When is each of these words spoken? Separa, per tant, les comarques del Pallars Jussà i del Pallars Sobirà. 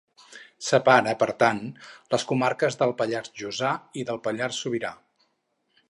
Separa, 0.67 1.11
per 1.23 1.27
tant, 1.43 1.59
les 2.15 2.25
comarques 2.31 2.79
del 2.81 2.95
Pallars 3.03 3.35
Jussà 3.43 3.75
i 4.03 4.07
del 4.09 4.23
Pallars 4.31 4.63
Sobirà. 4.65 4.95